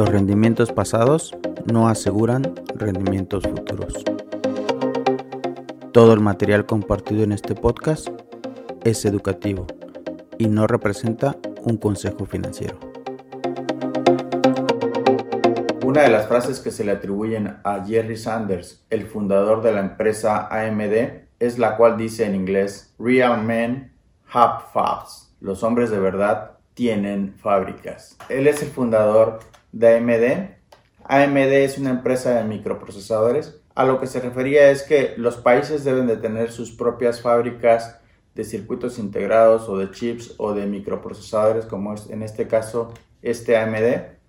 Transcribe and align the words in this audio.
Los 0.00 0.08
rendimientos 0.08 0.72
pasados 0.72 1.36
no 1.70 1.86
aseguran 1.86 2.54
rendimientos 2.74 3.44
futuros. 3.44 4.02
Todo 5.92 6.14
el 6.14 6.20
material 6.20 6.64
compartido 6.64 7.22
en 7.22 7.32
este 7.32 7.54
podcast 7.54 8.08
es 8.82 9.04
educativo 9.04 9.66
y 10.38 10.48
no 10.48 10.66
representa 10.66 11.36
un 11.64 11.76
consejo 11.76 12.24
financiero. 12.24 12.80
Una 15.84 16.00
de 16.00 16.08
las 16.08 16.26
frases 16.28 16.60
que 16.60 16.70
se 16.70 16.82
le 16.82 16.92
atribuyen 16.92 17.58
a 17.62 17.84
Jerry 17.84 18.16
Sanders, 18.16 18.82
el 18.88 19.04
fundador 19.04 19.60
de 19.60 19.72
la 19.72 19.80
empresa 19.80 20.48
AMD, 20.50 21.26
es 21.40 21.58
la 21.58 21.76
cual 21.76 21.98
dice 21.98 22.24
en 22.24 22.36
inglés, 22.36 22.94
Real 22.98 23.44
men 23.44 23.92
have 24.32 24.62
fabs. 24.72 25.36
Los 25.42 25.62
hombres 25.62 25.90
de 25.90 26.00
verdad 26.00 26.52
tienen 26.72 27.34
fábricas. 27.34 28.16
Él 28.30 28.46
es 28.46 28.62
el 28.62 28.70
fundador 28.70 29.40
de 29.72 29.96
AMD. 29.96 30.60
AMD 31.04 31.52
es 31.52 31.78
una 31.78 31.90
empresa 31.90 32.34
de 32.34 32.44
microprocesadores. 32.44 33.60
A 33.74 33.84
lo 33.84 34.00
que 34.00 34.06
se 34.06 34.20
refería 34.20 34.70
es 34.70 34.82
que 34.82 35.14
los 35.16 35.36
países 35.36 35.84
deben 35.84 36.06
de 36.06 36.16
tener 36.16 36.52
sus 36.52 36.72
propias 36.72 37.20
fábricas 37.20 37.98
de 38.34 38.44
circuitos 38.44 38.98
integrados 38.98 39.68
o 39.68 39.78
de 39.78 39.90
chips 39.90 40.34
o 40.38 40.54
de 40.54 40.66
microprocesadores 40.66 41.66
como 41.66 41.94
es 41.94 42.08
en 42.10 42.22
este 42.22 42.46
caso 42.46 42.92
este 43.22 43.56
AMD. 43.56 44.19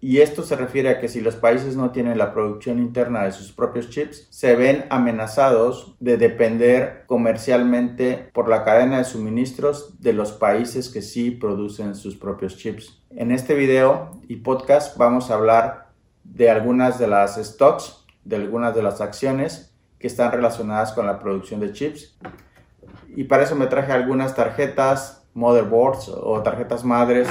Y 0.00 0.20
esto 0.20 0.44
se 0.44 0.54
refiere 0.54 0.90
a 0.90 1.00
que 1.00 1.08
si 1.08 1.20
los 1.20 1.34
países 1.34 1.76
no 1.76 1.90
tienen 1.90 2.18
la 2.18 2.32
producción 2.32 2.78
interna 2.78 3.24
de 3.24 3.32
sus 3.32 3.50
propios 3.50 3.90
chips, 3.90 4.28
se 4.30 4.54
ven 4.54 4.84
amenazados 4.90 5.96
de 5.98 6.16
depender 6.16 7.02
comercialmente 7.06 8.30
por 8.32 8.48
la 8.48 8.62
cadena 8.62 8.98
de 8.98 9.04
suministros 9.04 10.00
de 10.00 10.12
los 10.12 10.30
países 10.30 10.88
que 10.88 11.02
sí 11.02 11.32
producen 11.32 11.96
sus 11.96 12.16
propios 12.16 12.56
chips. 12.56 13.02
En 13.10 13.32
este 13.32 13.54
video 13.54 14.20
y 14.28 14.36
podcast 14.36 14.96
vamos 14.96 15.30
a 15.30 15.34
hablar 15.34 15.88
de 16.22 16.48
algunas 16.48 17.00
de 17.00 17.08
las 17.08 17.34
stocks, 17.36 18.04
de 18.24 18.36
algunas 18.36 18.76
de 18.76 18.82
las 18.84 19.00
acciones 19.00 19.74
que 19.98 20.06
están 20.06 20.30
relacionadas 20.30 20.92
con 20.92 21.06
la 21.06 21.18
producción 21.18 21.58
de 21.58 21.72
chips. 21.72 22.16
Y 23.16 23.24
para 23.24 23.42
eso 23.42 23.56
me 23.56 23.66
traje 23.66 23.90
algunas 23.90 24.36
tarjetas, 24.36 25.26
motherboards 25.34 26.08
o 26.08 26.40
tarjetas 26.42 26.84
madres 26.84 27.28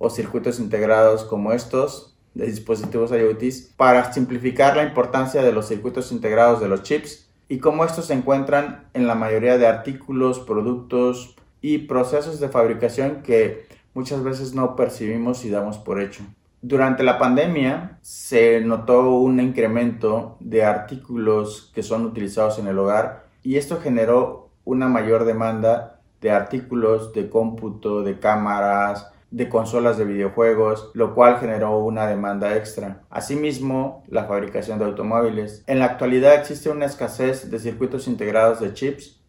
o 0.00 0.08
circuitos 0.08 0.58
integrados 0.58 1.24
como 1.24 1.52
estos 1.52 2.16
de 2.34 2.46
dispositivos 2.46 3.12
IoT 3.12 3.76
para 3.76 4.12
simplificar 4.12 4.74
la 4.74 4.84
importancia 4.84 5.42
de 5.42 5.52
los 5.52 5.68
circuitos 5.68 6.10
integrados 6.10 6.60
de 6.60 6.68
los 6.68 6.82
chips 6.82 7.28
y 7.48 7.58
cómo 7.58 7.84
estos 7.84 8.06
se 8.06 8.14
encuentran 8.14 8.88
en 8.94 9.06
la 9.06 9.14
mayoría 9.14 9.58
de 9.58 9.66
artículos, 9.66 10.40
productos 10.40 11.36
y 11.60 11.78
procesos 11.78 12.40
de 12.40 12.48
fabricación 12.48 13.22
que 13.22 13.66
muchas 13.92 14.24
veces 14.24 14.54
no 14.54 14.74
percibimos 14.74 15.44
y 15.44 15.50
damos 15.50 15.76
por 15.76 16.00
hecho. 16.00 16.22
Durante 16.62 17.02
la 17.02 17.18
pandemia 17.18 17.98
se 18.00 18.60
notó 18.60 19.10
un 19.10 19.38
incremento 19.38 20.36
de 20.40 20.64
artículos 20.64 21.70
que 21.74 21.82
son 21.82 22.06
utilizados 22.06 22.58
en 22.58 22.68
el 22.68 22.78
hogar 22.78 23.26
y 23.42 23.56
esto 23.56 23.80
generó 23.80 24.48
una 24.64 24.88
mayor 24.88 25.24
demanda 25.24 26.00
de 26.22 26.30
artículos 26.30 27.12
de 27.12 27.28
cómputo, 27.28 28.02
de 28.02 28.18
cámaras, 28.18 29.09
de 29.30 29.48
consolas 29.48 29.96
de 29.96 30.04
videojuegos, 30.04 30.90
lo 30.94 31.14
cual 31.14 31.38
generó 31.38 31.78
una 31.78 32.06
demanda 32.06 32.56
extra. 32.56 33.02
Asimismo, 33.10 34.02
la 34.08 34.24
fabricación 34.24 34.78
de 34.78 34.86
automóviles. 34.86 35.62
En 35.66 35.78
la 35.78 35.86
actualidad 35.86 36.34
existe 36.34 36.70
una 36.70 36.86
escasez 36.86 37.50
de 37.50 37.58
circuitos 37.58 38.08
integrados 38.08 38.60
de 38.60 38.74
chips 38.74 39.20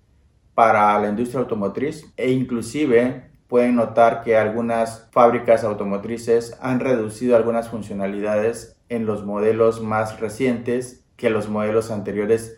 para 0.56 0.98
la 1.00 1.10
industria 1.10 1.42
automotriz 1.42 2.12
e 2.18 2.32
inclusive 2.32 3.32
pueden 3.48 3.76
notar 3.76 4.24
que 4.24 4.38
algunas 4.38 5.10
fábricas 5.12 5.64
automotrices 5.64 6.58
han 6.62 6.80
reducido 6.80 7.36
algunas 7.36 7.70
funcionalidades 7.70 8.78
en 8.90 9.06
los 9.06 9.26
modelos 9.26 9.82
más 9.82 10.20
recientes 10.20 11.06
que 11.16 11.30
los 11.30 11.50
modelos 11.50 11.92
anteriores 11.92 12.58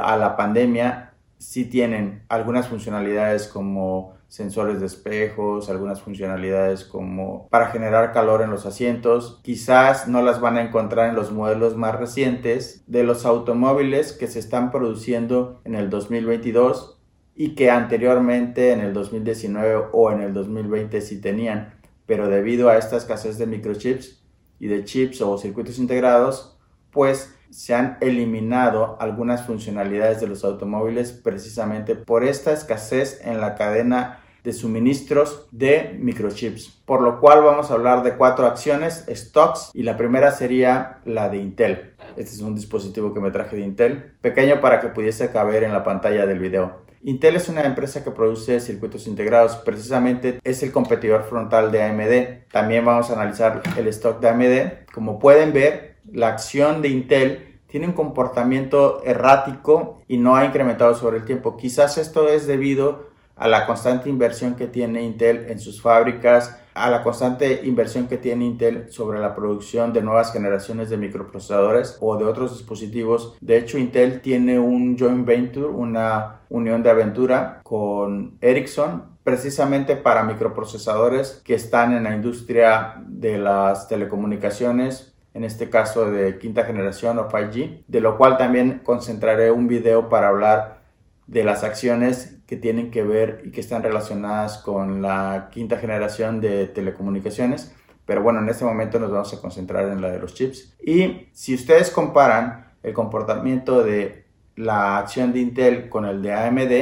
a 0.00 0.16
la 0.16 0.36
pandemia 0.36 1.07
sí 1.38 1.64
tienen 1.64 2.22
algunas 2.28 2.68
funcionalidades 2.68 3.48
como 3.48 4.18
sensores 4.28 4.80
de 4.80 4.86
espejos, 4.86 5.70
algunas 5.70 6.02
funcionalidades 6.02 6.84
como 6.84 7.48
para 7.48 7.68
generar 7.68 8.12
calor 8.12 8.42
en 8.42 8.50
los 8.50 8.66
asientos. 8.66 9.40
Quizás 9.42 10.06
no 10.06 10.22
las 10.22 10.40
van 10.40 10.58
a 10.58 10.62
encontrar 10.62 11.08
en 11.08 11.16
los 11.16 11.32
modelos 11.32 11.76
más 11.76 11.94
recientes 11.94 12.84
de 12.86 13.04
los 13.04 13.24
automóviles 13.24 14.12
que 14.12 14.26
se 14.26 14.38
están 14.38 14.70
produciendo 14.70 15.60
en 15.64 15.74
el 15.74 15.88
2022 15.88 16.98
y 17.34 17.54
que 17.54 17.70
anteriormente 17.70 18.72
en 18.72 18.80
el 18.80 18.92
2019 18.92 19.86
o 19.92 20.10
en 20.10 20.20
el 20.20 20.34
2020 20.34 21.00
sí 21.00 21.20
tenían, 21.20 21.74
pero 22.04 22.28
debido 22.28 22.68
a 22.68 22.76
esta 22.76 22.96
escasez 22.96 23.38
de 23.38 23.46
microchips 23.46 24.22
y 24.58 24.66
de 24.66 24.84
chips 24.84 25.20
o 25.22 25.38
circuitos 25.38 25.78
integrados, 25.78 26.57
pues 26.90 27.34
se 27.50 27.74
han 27.74 27.96
eliminado 28.00 28.96
algunas 29.00 29.46
funcionalidades 29.46 30.20
de 30.20 30.28
los 30.28 30.44
automóviles 30.44 31.12
precisamente 31.12 31.94
por 31.94 32.24
esta 32.24 32.52
escasez 32.52 33.20
en 33.24 33.40
la 33.40 33.54
cadena 33.54 34.20
de 34.44 34.52
suministros 34.52 35.46
de 35.50 35.96
microchips. 35.98 36.80
Por 36.84 37.02
lo 37.02 37.20
cual 37.20 37.42
vamos 37.42 37.70
a 37.70 37.74
hablar 37.74 38.02
de 38.02 38.16
cuatro 38.16 38.46
acciones, 38.46 39.04
stocks, 39.08 39.70
y 39.74 39.82
la 39.82 39.96
primera 39.96 40.30
sería 40.30 41.00
la 41.04 41.28
de 41.28 41.38
Intel. 41.38 41.94
Este 42.16 42.34
es 42.34 42.40
un 42.40 42.54
dispositivo 42.54 43.12
que 43.12 43.20
me 43.20 43.30
traje 43.30 43.56
de 43.56 43.62
Intel, 43.62 44.12
pequeño 44.20 44.60
para 44.60 44.80
que 44.80 44.88
pudiese 44.88 45.30
caber 45.30 45.64
en 45.64 45.72
la 45.72 45.84
pantalla 45.84 46.26
del 46.26 46.38
video. 46.38 46.88
Intel 47.02 47.36
es 47.36 47.48
una 47.48 47.62
empresa 47.62 48.02
que 48.02 48.10
produce 48.10 48.58
circuitos 48.60 49.06
integrados, 49.06 49.56
precisamente 49.56 50.40
es 50.42 50.62
el 50.62 50.72
competidor 50.72 51.24
frontal 51.24 51.70
de 51.70 51.82
AMD. 51.82 52.50
También 52.50 52.84
vamos 52.84 53.10
a 53.10 53.14
analizar 53.14 53.62
el 53.76 53.86
stock 53.88 54.20
de 54.20 54.28
AMD. 54.28 54.92
Como 54.92 55.18
pueden 55.18 55.52
ver, 55.52 55.87
la 56.12 56.28
acción 56.28 56.82
de 56.82 56.88
Intel 56.88 57.60
tiene 57.66 57.86
un 57.86 57.92
comportamiento 57.92 59.02
errático 59.04 60.00
y 60.08 60.16
no 60.16 60.36
ha 60.36 60.44
incrementado 60.44 60.94
sobre 60.94 61.18
el 61.18 61.24
tiempo. 61.24 61.56
Quizás 61.56 61.98
esto 61.98 62.28
es 62.28 62.46
debido 62.46 63.08
a 63.36 63.46
la 63.46 63.66
constante 63.66 64.08
inversión 64.08 64.56
que 64.56 64.66
tiene 64.66 65.02
Intel 65.02 65.46
en 65.48 65.60
sus 65.60 65.80
fábricas, 65.80 66.58
a 66.74 66.90
la 66.90 67.02
constante 67.02 67.60
inversión 67.64 68.08
que 68.08 68.16
tiene 68.16 68.44
Intel 68.44 68.90
sobre 68.90 69.20
la 69.20 69.34
producción 69.34 69.92
de 69.92 70.02
nuevas 70.02 70.32
generaciones 70.32 70.90
de 70.90 70.96
microprocesadores 70.96 71.98
o 72.00 72.16
de 72.16 72.24
otros 72.24 72.56
dispositivos. 72.56 73.36
De 73.40 73.58
hecho, 73.58 73.78
Intel 73.78 74.20
tiene 74.20 74.58
un 74.58 74.98
joint 74.98 75.26
venture, 75.26 75.66
una 75.66 76.40
unión 76.48 76.82
de 76.82 76.90
aventura 76.90 77.60
con 77.62 78.38
Ericsson 78.40 79.18
precisamente 79.22 79.94
para 79.94 80.22
microprocesadores 80.22 81.42
que 81.44 81.54
están 81.54 81.94
en 81.94 82.04
la 82.04 82.14
industria 82.14 82.94
de 83.06 83.36
las 83.36 83.86
telecomunicaciones 83.86 85.17
en 85.34 85.44
este 85.44 85.70
caso 85.70 86.10
de 86.10 86.38
quinta 86.38 86.64
generación 86.64 87.18
o 87.18 87.28
5G, 87.28 87.84
de 87.86 88.00
lo 88.00 88.16
cual 88.16 88.36
también 88.36 88.80
concentraré 88.82 89.50
un 89.50 89.68
video 89.68 90.08
para 90.08 90.28
hablar 90.28 90.82
de 91.26 91.44
las 91.44 91.62
acciones 91.62 92.38
que 92.46 92.56
tienen 92.56 92.90
que 92.90 93.02
ver 93.02 93.42
y 93.44 93.50
que 93.50 93.60
están 93.60 93.82
relacionadas 93.82 94.58
con 94.58 95.02
la 95.02 95.48
quinta 95.52 95.76
generación 95.76 96.40
de 96.40 96.66
telecomunicaciones. 96.66 97.74
Pero 98.06 98.22
bueno, 98.22 98.40
en 98.40 98.48
este 98.48 98.64
momento 98.64 98.98
nos 98.98 99.10
vamos 99.10 99.34
a 99.34 99.40
concentrar 99.40 99.86
en 99.88 100.00
la 100.00 100.10
de 100.10 100.18
los 100.18 100.32
chips. 100.32 100.74
Y 100.82 101.28
si 101.32 101.54
ustedes 101.54 101.90
comparan 101.90 102.72
el 102.82 102.94
comportamiento 102.94 103.84
de 103.84 104.24
la 104.56 104.96
acción 104.96 105.32
de 105.34 105.40
Intel 105.40 105.90
con 105.90 106.06
el 106.06 106.22
de 106.22 106.32
AMD, 106.32 106.72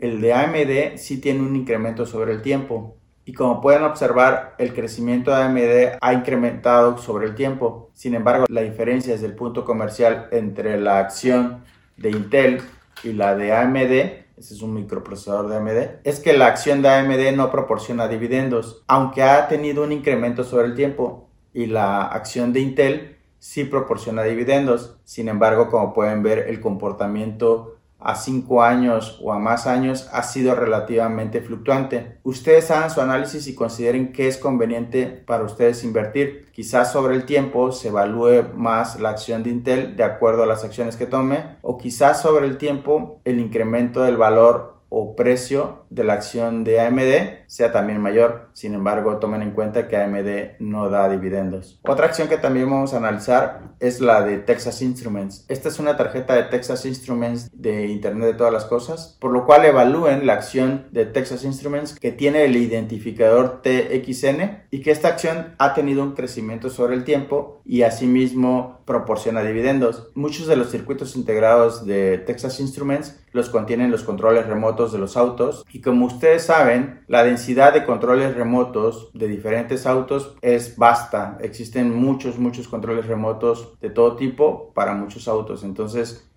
el 0.00 0.20
de 0.20 0.32
AMD 0.32 0.96
sí 0.96 1.20
tiene 1.20 1.40
un 1.40 1.56
incremento 1.56 2.06
sobre 2.06 2.32
el 2.32 2.40
tiempo, 2.40 2.97
y 3.28 3.34
como 3.34 3.60
pueden 3.60 3.82
observar, 3.82 4.54
el 4.56 4.72
crecimiento 4.72 5.30
de 5.30 5.42
AMD 5.42 5.98
ha 6.00 6.14
incrementado 6.14 6.96
sobre 6.96 7.26
el 7.26 7.34
tiempo. 7.34 7.90
Sin 7.92 8.14
embargo, 8.14 8.46
la 8.48 8.62
diferencia 8.62 9.12
desde 9.12 9.26
el 9.26 9.34
punto 9.34 9.66
comercial 9.66 10.28
entre 10.32 10.80
la 10.80 10.98
acción 10.98 11.62
de 11.98 12.08
Intel 12.08 12.62
y 13.04 13.12
la 13.12 13.36
de 13.36 13.52
AMD, 13.52 13.92
ese 14.38 14.54
es 14.54 14.62
un 14.62 14.72
microprocesador 14.72 15.46
de 15.50 15.56
AMD, 15.56 16.00
es 16.04 16.20
que 16.20 16.32
la 16.32 16.46
acción 16.46 16.80
de 16.80 16.88
AMD 16.88 17.36
no 17.36 17.50
proporciona 17.50 18.08
dividendos, 18.08 18.82
aunque 18.86 19.22
ha 19.22 19.46
tenido 19.46 19.84
un 19.84 19.92
incremento 19.92 20.42
sobre 20.42 20.68
el 20.68 20.74
tiempo 20.74 21.28
y 21.52 21.66
la 21.66 22.06
acción 22.06 22.54
de 22.54 22.60
Intel 22.60 23.18
sí 23.38 23.64
proporciona 23.64 24.22
dividendos. 24.22 24.96
Sin 25.04 25.28
embargo, 25.28 25.68
como 25.68 25.92
pueden 25.92 26.22
ver, 26.22 26.46
el 26.48 26.60
comportamiento 26.60 27.76
a 27.98 28.14
5 28.14 28.62
años 28.62 29.18
o 29.22 29.32
a 29.32 29.38
más 29.38 29.66
años 29.66 30.08
ha 30.12 30.22
sido 30.22 30.54
relativamente 30.54 31.40
fluctuante. 31.40 32.18
Ustedes 32.22 32.70
hagan 32.70 32.90
su 32.90 33.00
análisis 33.00 33.46
y 33.48 33.54
consideren 33.54 34.12
qué 34.12 34.28
es 34.28 34.38
conveniente 34.38 35.06
para 35.06 35.44
ustedes 35.44 35.84
invertir. 35.84 36.48
Quizás 36.52 36.92
sobre 36.92 37.16
el 37.16 37.24
tiempo 37.24 37.72
se 37.72 37.88
evalúe 37.88 38.54
más 38.54 39.00
la 39.00 39.10
acción 39.10 39.42
de 39.42 39.50
Intel 39.50 39.96
de 39.96 40.04
acuerdo 40.04 40.42
a 40.42 40.46
las 40.46 40.64
acciones 40.64 40.96
que 40.96 41.06
tome 41.06 41.56
o 41.62 41.78
quizás 41.78 42.22
sobre 42.22 42.46
el 42.46 42.58
tiempo 42.58 43.20
el 43.24 43.40
incremento 43.40 44.02
del 44.02 44.16
valor 44.16 44.77
o 44.90 45.14
precio 45.16 45.84
de 45.90 46.04
la 46.04 46.14
acción 46.14 46.64
de 46.64 46.80
AMD 46.80 47.46
sea 47.46 47.72
también 47.72 48.00
mayor. 48.00 48.48
Sin 48.52 48.74
embargo, 48.74 49.18
tomen 49.18 49.42
en 49.42 49.52
cuenta 49.52 49.88
que 49.88 49.96
AMD 49.96 50.60
no 50.60 50.88
da 50.90 51.08
dividendos. 51.08 51.80
Otra 51.82 52.06
acción 52.06 52.28
que 52.28 52.38
también 52.38 52.70
vamos 52.70 52.94
a 52.94 52.98
analizar 52.98 53.74
es 53.80 54.00
la 54.00 54.22
de 54.22 54.38
Texas 54.38 54.82
Instruments. 54.82 55.44
Esta 55.48 55.68
es 55.68 55.78
una 55.78 55.96
tarjeta 55.96 56.34
de 56.34 56.44
Texas 56.44 56.84
Instruments 56.86 57.50
de 57.52 57.86
Internet 57.86 58.28
de 58.28 58.34
todas 58.34 58.52
las 58.52 58.64
cosas, 58.64 59.16
por 59.20 59.32
lo 59.32 59.46
cual 59.46 59.64
evalúen 59.64 60.26
la 60.26 60.34
acción 60.34 60.86
de 60.90 61.06
Texas 61.06 61.44
Instruments 61.44 61.98
que 61.98 62.12
tiene 62.12 62.44
el 62.44 62.56
identificador 62.56 63.62
TXN 63.62 64.64
y 64.70 64.82
que 64.82 64.90
esta 64.90 65.08
acción 65.08 65.54
ha 65.58 65.74
tenido 65.74 66.02
un 66.02 66.14
crecimiento 66.14 66.70
sobre 66.70 66.94
el 66.94 67.04
tiempo 67.04 67.60
y 67.64 67.82
asimismo 67.82 68.80
proporciona 68.84 69.42
dividendos. 69.42 70.10
Muchos 70.14 70.46
de 70.46 70.56
los 70.56 70.70
circuitos 70.70 71.16
integrados 71.16 71.84
de 71.84 72.18
Texas 72.18 72.58
Instruments 72.60 73.20
los 73.32 73.50
contienen 73.50 73.90
los 73.90 74.02
controles 74.02 74.46
remotos 74.46 74.77
de 74.86 74.98
los 74.98 75.16
autos 75.16 75.64
y 75.72 75.80
como 75.80 76.06
ustedes 76.06 76.46
saben, 76.46 77.00
la 77.08 77.24
densidad 77.24 77.72
de 77.72 77.84
controles 77.84 78.34
remotos 78.34 79.10
de 79.12 79.26
diferentes 79.26 79.86
autos 79.86 80.36
es 80.40 80.76
vasta. 80.76 81.38
Existen 81.40 81.94
muchos, 81.94 82.38
muchos 82.38 82.68
controles 82.68 83.06
remotos 83.06 83.74
de 83.80 83.90
todo 83.90 84.16
tipo 84.16 84.72
para 84.74 84.94
muchos 84.94 85.26
autos. 85.28 85.64
Entonces, 85.64 86.28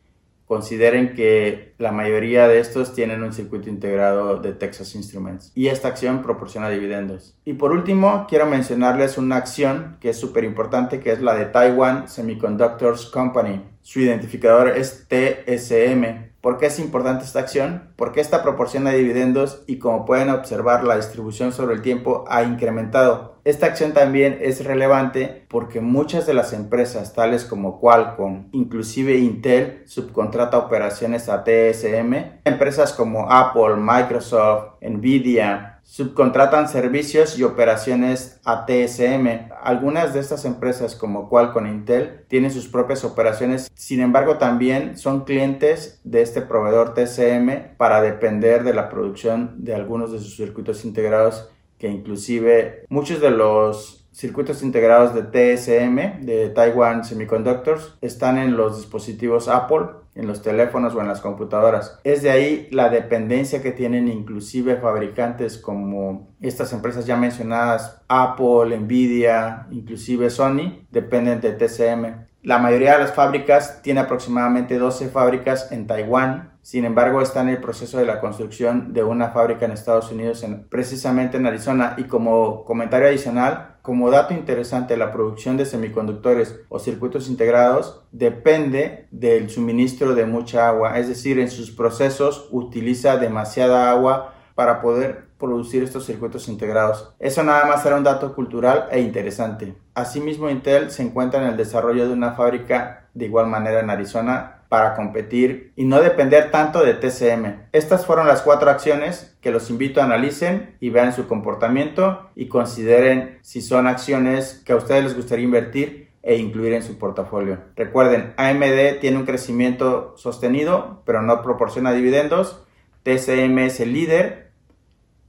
consideren 0.51 1.13
que 1.13 1.75
la 1.77 1.93
mayoría 1.93 2.45
de 2.49 2.59
estos 2.59 2.93
tienen 2.93 3.23
un 3.23 3.31
circuito 3.31 3.69
integrado 3.69 4.35
de 4.35 4.51
Texas 4.51 4.95
Instruments 4.95 5.49
y 5.55 5.67
esta 5.67 5.87
acción 5.87 6.21
proporciona 6.21 6.67
dividendos. 6.67 7.37
Y 7.45 7.53
por 7.53 7.71
último, 7.71 8.25
quiero 8.27 8.47
mencionarles 8.47 9.17
una 9.17 9.37
acción 9.37 9.95
que 10.01 10.09
es 10.09 10.19
súper 10.19 10.43
importante, 10.43 10.99
que 10.99 11.13
es 11.13 11.21
la 11.21 11.35
de 11.35 11.45
Taiwan 11.45 12.09
Semiconductors 12.09 13.05
Company. 13.05 13.63
Su 13.81 14.01
identificador 14.01 14.67
es 14.75 15.07
TSM 15.07 16.31
¿Por 16.41 16.57
qué 16.57 16.65
es 16.65 16.79
importante 16.79 17.23
esta 17.23 17.39
acción? 17.39 17.91
Porque 17.95 18.19
esta 18.19 18.41
proporciona 18.41 18.89
dividendos 18.89 19.63
y 19.67 19.77
como 19.77 20.05
pueden 20.05 20.31
observar 20.31 20.83
la 20.83 20.95
distribución 20.95 21.51
sobre 21.51 21.75
el 21.75 21.83
tiempo 21.83 22.25
ha 22.27 22.41
incrementado. 22.41 23.30
Esta 23.43 23.65
acción 23.65 23.93
también 23.93 24.37
es 24.41 24.63
relevante 24.63 25.45
porque 25.47 25.81
muchas 25.81 26.27
de 26.27 26.35
las 26.35 26.53
empresas 26.53 27.13
tales 27.13 27.43
como 27.43 27.79
Qualcomm, 27.79 28.49
inclusive 28.51 29.17
Intel, 29.17 29.81
subcontrata 29.85 30.59
operaciones 30.59 31.27
a 31.27 31.43
TSM. 31.43 32.41
Empresas 32.45 32.93
como 32.93 33.31
Apple, 33.31 33.77
Microsoft, 33.77 34.75
Nvidia, 34.81 35.79
subcontratan 35.81 36.69
servicios 36.69 37.39
y 37.39 37.43
operaciones 37.43 38.39
a 38.45 38.67
TSM. 38.67 39.49
Algunas 39.61 40.13
de 40.13 40.19
estas 40.19 40.45
empresas 40.45 40.95
como 40.95 41.27
Qualcomm 41.27 41.65
Intel 41.65 42.25
tienen 42.27 42.51
sus 42.51 42.67
propias 42.67 43.03
operaciones, 43.03 43.71
sin 43.73 44.01
embargo 44.01 44.37
también 44.37 44.97
son 44.99 45.25
clientes 45.25 45.99
de 46.03 46.21
este 46.21 46.41
proveedor 46.41 46.93
TSM 46.93 47.75
para 47.77 48.03
depender 48.03 48.63
de 48.63 48.75
la 48.75 48.89
producción 48.89 49.55
de 49.63 49.73
algunos 49.73 50.11
de 50.11 50.19
sus 50.19 50.35
circuitos 50.35 50.85
integrados 50.85 51.49
que 51.81 51.89
inclusive 51.89 52.85
muchos 52.89 53.19
de 53.21 53.31
los 53.31 54.07
circuitos 54.11 54.61
integrados 54.61 55.15
de 55.15 55.23
TSM, 55.23 56.23
de 56.27 56.49
Taiwan 56.49 57.03
Semiconductors, 57.03 57.97
están 58.01 58.37
en 58.37 58.55
los 58.55 58.77
dispositivos 58.77 59.47
Apple, 59.47 59.87
en 60.13 60.27
los 60.27 60.43
teléfonos 60.43 60.93
o 60.93 61.01
en 61.01 61.07
las 61.07 61.21
computadoras. 61.21 61.99
Es 62.03 62.21
de 62.21 62.29
ahí 62.29 62.67
la 62.69 62.89
dependencia 62.89 63.63
que 63.63 63.71
tienen 63.71 64.09
inclusive 64.09 64.75
fabricantes 64.75 65.57
como 65.57 66.35
estas 66.39 66.71
empresas 66.71 67.07
ya 67.07 67.17
mencionadas, 67.17 68.03
Apple, 68.07 68.77
Nvidia, 68.77 69.65
inclusive 69.71 70.29
Sony, 70.29 70.85
dependen 70.91 71.41
de 71.41 71.53
TSM. 71.53 72.30
La 72.43 72.57
mayoría 72.57 72.93
de 72.93 73.03
las 73.03 73.13
fábricas 73.13 73.83
tiene 73.83 73.99
aproximadamente 73.99 74.79
12 74.79 75.09
fábricas 75.09 75.71
en 75.71 75.85
Taiwán, 75.85 76.53
sin 76.63 76.85
embargo 76.85 77.21
está 77.21 77.41
en 77.41 77.49
el 77.49 77.59
proceso 77.59 77.99
de 77.99 78.05
la 78.05 78.19
construcción 78.19 78.93
de 78.93 79.03
una 79.03 79.29
fábrica 79.29 79.65
en 79.65 79.71
Estados 79.71 80.11
Unidos, 80.11 80.43
precisamente 80.69 81.37
en 81.37 81.45
Arizona. 81.45 81.93
Y 81.97 82.05
como 82.05 82.65
comentario 82.65 83.07
adicional, 83.07 83.75
como 83.83 84.09
dato 84.09 84.33
interesante, 84.33 84.97
la 84.97 85.11
producción 85.11 85.55
de 85.55 85.67
semiconductores 85.67 86.59
o 86.69 86.79
circuitos 86.79 87.29
integrados 87.29 88.03
depende 88.11 89.07
del 89.11 89.51
suministro 89.51 90.15
de 90.15 90.25
mucha 90.25 90.67
agua, 90.67 90.97
es 90.97 91.07
decir, 91.07 91.37
en 91.37 91.49
sus 91.49 91.69
procesos 91.69 92.47
utiliza 92.51 93.17
demasiada 93.17 93.91
agua 93.91 94.33
para 94.55 94.81
poder 94.81 95.30
producir 95.41 95.83
estos 95.83 96.05
circuitos 96.05 96.47
integrados. 96.47 97.13
Eso 97.19 97.43
nada 97.43 97.65
más 97.65 97.85
era 97.85 97.97
un 97.97 98.05
dato 98.05 98.33
cultural 98.33 98.87
e 98.91 99.01
interesante. 99.01 99.73
Asimismo, 99.93 100.49
Intel 100.49 100.91
se 100.91 101.03
encuentra 101.03 101.41
en 101.41 101.49
el 101.49 101.57
desarrollo 101.57 102.07
de 102.07 102.13
una 102.13 102.31
fábrica 102.31 103.09
de 103.13 103.25
igual 103.25 103.47
manera 103.47 103.81
en 103.81 103.89
Arizona 103.89 104.61
para 104.69 104.95
competir 104.95 105.73
y 105.75 105.83
no 105.83 105.99
depender 105.99 106.49
tanto 106.49 106.81
de 106.81 106.93
TCM. 106.93 107.63
Estas 107.73 108.05
fueron 108.05 108.25
las 108.25 108.41
cuatro 108.41 108.69
acciones 108.69 109.35
que 109.41 109.51
los 109.51 109.69
invito 109.69 109.99
a 109.99 110.05
analicen 110.05 110.77
y 110.79 110.91
vean 110.91 111.11
su 111.11 111.27
comportamiento 111.27 112.29
y 112.35 112.47
consideren 112.47 113.39
si 113.41 113.61
son 113.61 113.85
acciones 113.85 114.61
que 114.65 114.71
a 114.71 114.77
ustedes 114.77 115.03
les 115.03 115.15
gustaría 115.15 115.43
invertir 115.43 116.11
e 116.23 116.37
incluir 116.37 116.73
en 116.73 116.83
su 116.83 116.97
portafolio. 116.97 117.57
Recuerden, 117.75 118.33
AMD 118.37 118.99
tiene 119.01 119.17
un 119.17 119.25
crecimiento 119.25 120.13
sostenido, 120.15 121.01
pero 121.05 121.21
no 121.21 121.41
proporciona 121.41 121.91
dividendos. 121.91 122.63
TCM 123.03 123.57
es 123.59 123.79
el 123.79 123.91
líder 123.91 124.50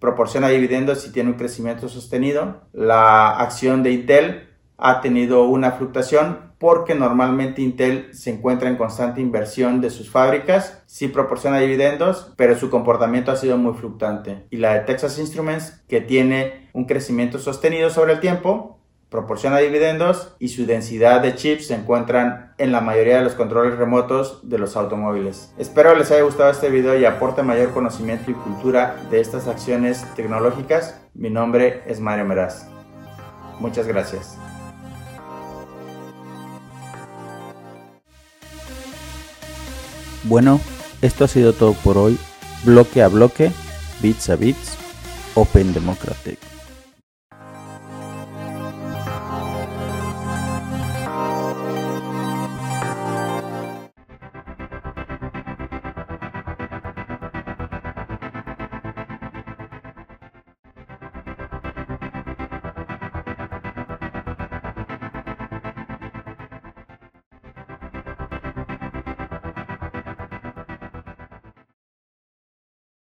proporciona 0.02 0.48
dividendos 0.48 1.06
y 1.06 1.12
tiene 1.12 1.30
un 1.30 1.36
crecimiento 1.36 1.88
sostenido. 1.88 2.62
La 2.72 3.38
acción 3.38 3.84
de 3.84 3.92
Intel 3.92 4.48
ha 4.76 5.00
tenido 5.00 5.44
una 5.44 5.70
fluctuación 5.70 6.50
porque 6.58 6.96
normalmente 6.96 7.62
Intel 7.62 8.12
se 8.12 8.30
encuentra 8.30 8.68
en 8.68 8.76
constante 8.76 9.20
inversión 9.20 9.80
de 9.80 9.90
sus 9.90 10.10
fábricas, 10.10 10.82
sí 10.86 11.06
proporciona 11.06 11.60
dividendos, 11.60 12.32
pero 12.36 12.58
su 12.58 12.68
comportamiento 12.68 13.30
ha 13.30 13.36
sido 13.36 13.56
muy 13.58 13.74
fluctuante. 13.74 14.44
Y 14.50 14.56
la 14.56 14.74
de 14.74 14.80
Texas 14.80 15.20
Instruments, 15.20 15.84
que 15.88 16.00
tiene 16.00 16.68
un 16.72 16.86
crecimiento 16.86 17.38
sostenido 17.38 17.88
sobre 17.88 18.14
el 18.14 18.20
tiempo, 18.20 18.81
proporciona 19.12 19.58
dividendos 19.58 20.34
y 20.38 20.48
su 20.48 20.64
densidad 20.64 21.20
de 21.20 21.34
chips 21.36 21.66
se 21.66 21.74
encuentran 21.74 22.54
en 22.56 22.72
la 22.72 22.80
mayoría 22.80 23.18
de 23.18 23.24
los 23.24 23.34
controles 23.34 23.78
remotos 23.78 24.40
de 24.42 24.58
los 24.58 24.74
automóviles. 24.74 25.52
Espero 25.58 25.94
les 25.94 26.10
haya 26.10 26.22
gustado 26.22 26.50
este 26.50 26.70
video 26.70 26.98
y 26.98 27.04
aporte 27.04 27.42
mayor 27.42 27.72
conocimiento 27.72 28.30
y 28.30 28.34
cultura 28.34 28.96
de 29.10 29.20
estas 29.20 29.46
acciones 29.46 30.02
tecnológicas. 30.16 30.98
Mi 31.12 31.28
nombre 31.28 31.82
es 31.86 32.00
Mario 32.00 32.24
Meraz. 32.24 32.66
Muchas 33.60 33.86
gracias. 33.86 34.38
Bueno, 40.24 40.58
esto 41.02 41.24
ha 41.24 41.28
sido 41.28 41.52
todo 41.52 41.74
por 41.74 41.98
hoy. 41.98 42.18
Bloque 42.64 43.02
a 43.02 43.08
bloque, 43.08 43.52
bits 44.00 44.30
a 44.30 44.36
bits, 44.36 44.78
Open 45.34 45.74
Democratic. 45.74 46.38